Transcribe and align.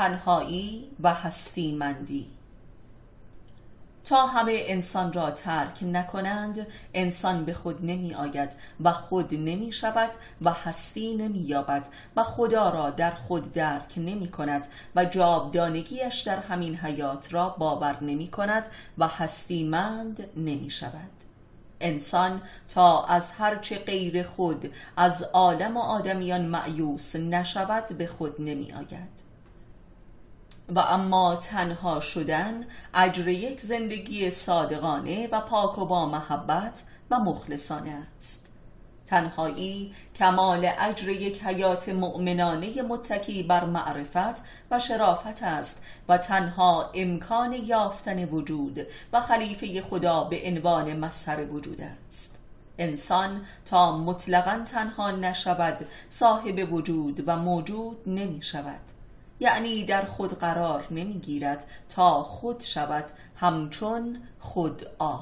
تنهایی 0.00 0.90
و 1.00 1.14
هستیمندی. 1.14 2.26
تا 4.04 4.26
همه 4.26 4.62
انسان 4.66 5.12
را 5.12 5.30
ترک 5.30 5.82
نکنند 5.82 6.66
انسان 6.94 7.44
به 7.44 7.52
خود 7.52 7.84
نمی 7.84 8.14
آید 8.14 8.52
و 8.80 8.92
خود 8.92 9.34
نمی 9.34 9.72
شود 9.72 10.10
و 10.42 10.52
هستی 10.52 11.16
نمی 11.16 11.38
یابد 11.38 11.88
و 12.16 12.22
خدا 12.22 12.70
را 12.70 12.90
در 12.90 13.10
خود 13.10 13.52
درک 13.52 13.94
نمی 13.96 14.28
کند 14.28 14.68
و 14.96 15.04
جابدانگیش 15.04 16.20
در 16.20 16.38
همین 16.38 16.76
حیات 16.76 17.34
را 17.34 17.48
باور 17.48 18.04
نمی 18.04 18.28
کند 18.28 18.68
و 18.98 19.08
هستیمند 19.08 20.26
نمی 20.36 20.70
شود 20.70 21.10
انسان 21.80 22.42
تا 22.68 23.04
از 23.04 23.32
هرچه 23.32 23.78
غیر 23.78 24.22
خود 24.22 24.72
از 24.96 25.22
عالم 25.22 25.76
و 25.76 25.80
آدمیان 25.80 26.46
معیوس 26.46 27.16
نشود 27.16 27.98
به 27.98 28.06
خود 28.06 28.40
نمی 28.40 28.72
آید 28.72 29.29
و 30.70 30.78
اما 30.78 31.36
تنها 31.36 32.00
شدن 32.00 32.66
اجر 32.94 33.28
یک 33.28 33.60
زندگی 33.60 34.30
صادقانه 34.30 35.28
و 35.32 35.40
پاک 35.40 35.78
و 35.78 35.84
با 35.84 36.06
محبت 36.06 36.82
و 37.10 37.18
مخلصانه 37.18 38.06
است. 38.16 38.46
تنهایی 39.06 39.94
کمال 40.14 40.70
اجر 40.78 41.08
یک 41.08 41.44
حیات 41.44 41.88
مؤمنانه 41.88 42.82
متکی 42.82 43.42
بر 43.42 43.64
معرفت 43.64 44.42
و 44.70 44.78
شرافت 44.78 45.42
است 45.42 45.82
و 46.08 46.18
تنها 46.18 46.90
امکان 46.94 47.52
یافتن 47.52 48.24
وجود 48.24 48.86
و 49.12 49.20
خلیفه 49.20 49.82
خدا 49.82 50.24
به 50.24 50.40
عنوان 50.44 50.96
مظهر 50.96 51.52
وجود 51.52 51.80
است. 51.80 52.40
انسان 52.78 53.46
تا 53.66 53.98
مطلقا 53.98 54.64
تنها 54.66 55.10
نشود 55.10 55.86
صاحب 56.08 56.72
وجود 56.72 57.22
و 57.26 57.36
موجود 57.36 57.96
نمی 58.06 58.42
شود 58.42 58.80
یعنی 59.40 59.84
در 59.84 60.04
خود 60.04 60.38
قرار 60.38 60.86
نمی‌گیرد 60.90 61.66
تا 61.88 62.22
خود 62.22 62.60
شود 62.60 63.04
همچون 63.36 64.22
خود 64.38 64.86
آ. 64.98 65.18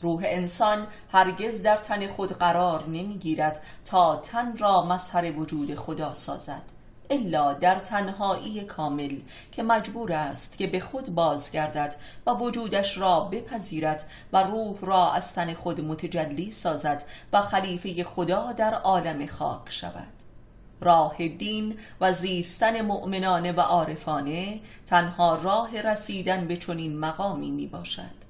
روح 0.00 0.22
انسان 0.26 0.86
هرگز 1.12 1.62
در 1.62 1.76
تن 1.76 2.06
خود 2.06 2.32
قرار 2.32 2.88
نمی‌گیرد 2.88 3.62
تا 3.84 4.16
تن 4.16 4.56
را 4.56 4.86
مظهر 4.86 5.32
وجود 5.38 5.74
خدا 5.74 6.14
سازد 6.14 6.62
الا 7.10 7.52
در 7.52 7.74
تنهایی 7.74 8.64
کامل 8.64 9.18
که 9.52 9.62
مجبور 9.62 10.12
است 10.12 10.58
که 10.58 10.66
به 10.66 10.80
خود 10.80 11.14
بازگردد 11.14 11.96
و 12.26 12.30
وجودش 12.30 12.98
را 12.98 13.20
بپذیرد 13.20 14.04
و 14.32 14.42
روح 14.42 14.76
را 14.80 15.12
از 15.12 15.34
تن 15.34 15.54
خود 15.54 15.80
متجلی 15.80 16.50
سازد 16.50 17.04
و 17.32 17.40
خلیفه 17.40 18.04
خدا 18.04 18.52
در 18.52 18.74
عالم 18.74 19.26
خاک 19.26 19.70
شود. 19.70 20.21
راه 20.82 21.28
دین 21.28 21.78
و 22.00 22.12
زیستن 22.12 22.80
مؤمنانه 22.80 23.52
و 23.52 23.60
عارفانه 23.60 24.60
تنها 24.86 25.34
راه 25.34 25.80
رسیدن 25.80 26.46
به 26.46 26.56
چنین 26.56 26.98
مقامی 26.98 27.50
می 27.50 27.66
باشد 27.66 28.22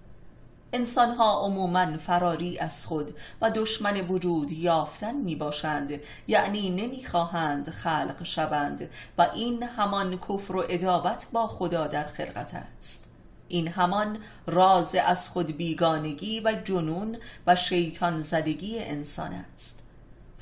انسانها 0.75 1.41
عموما 1.41 1.97
فراری 1.97 2.59
از 2.59 2.87
خود 2.87 3.15
و 3.41 3.51
دشمن 3.51 4.01
وجود 4.01 4.53
یافتن 4.53 5.15
می 5.15 5.37
باشند 5.37 6.01
یعنی 6.29 6.71
نمی 6.71 7.05
خواهند 7.05 7.71
خلق 7.71 8.23
شوند 8.23 8.91
و 9.19 9.29
این 9.35 9.63
همان 9.63 10.19
کفر 10.19 10.57
و 10.57 10.65
ادابت 10.69 11.27
با 11.33 11.47
خدا 11.47 11.87
در 11.87 12.05
خلقت 12.05 12.55
است. 12.55 13.09
این 13.49 13.69
همان 13.69 14.19
راز 14.47 14.95
از 14.95 15.29
خود 15.29 15.57
بیگانگی 15.57 16.41
و 16.41 16.53
جنون 16.65 17.19
و 17.47 17.57
شیطان 17.57 18.21
زدگی 18.21 18.79
انسان 18.79 19.33
است. 19.33 19.82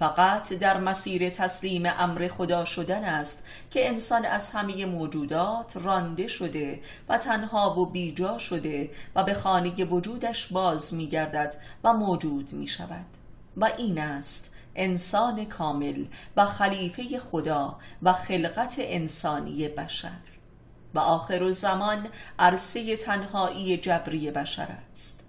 فقط 0.01 0.53
در 0.53 0.79
مسیر 0.79 1.31
تسلیم 1.31 1.83
امر 1.87 2.29
خدا 2.29 2.65
شدن 2.65 3.05
است 3.05 3.45
که 3.70 3.89
انسان 3.89 4.25
از 4.25 4.51
همه 4.51 4.87
موجودات 4.87 5.77
رانده 5.77 6.29
شده 6.29 6.81
و 7.09 7.19
تنها 7.19 7.81
و 7.81 7.87
بیجا 7.87 8.39
شده 8.39 8.91
و 9.15 9.25
به 9.25 9.34
خانه 9.34 9.84
وجودش 9.84 10.47
باز 10.47 10.95
می 10.95 11.09
گردد 11.09 11.56
و 11.84 11.93
موجود 11.93 12.53
می 12.53 12.66
شود 12.66 13.06
و 13.56 13.71
این 13.78 13.99
است 13.99 14.55
انسان 14.77 15.44
کامل 15.44 16.05
و 16.37 16.44
خلیفه 16.44 17.19
خدا 17.19 17.78
و 18.03 18.12
خلقت 18.12 18.75
انسانی 18.78 19.69
بشر. 19.69 20.11
و 20.94 20.99
آخر 20.99 21.50
زمان 21.50 22.09
عرصه 22.38 22.97
تنهایی 22.97 23.77
جبری 23.77 24.31
بشر 24.31 24.69
است. 24.91 25.19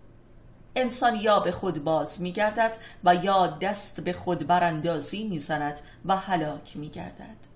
انسان 0.76 1.16
یا 1.16 1.40
به 1.40 1.52
خود 1.52 1.84
باز 1.84 2.22
می 2.22 2.32
گردد 2.32 2.78
و 3.04 3.16
یا 3.16 3.48
دست 3.48 4.02
به 4.02 4.14
خود 4.14 4.48
براندازی 4.48 5.28
می 5.28 5.40
زند 5.40 5.82
و 6.06 6.18
هلاک 6.18 6.78
می 6.78 6.90
گردد 6.90 7.51